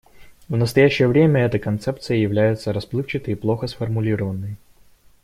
[0.49, 4.57] В настоящее время эта концепция является расплывчатой и плохо сформулированной.